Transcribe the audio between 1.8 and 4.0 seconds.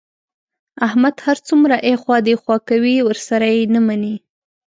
ایخوا دیخوا کوي، ورسره یې نه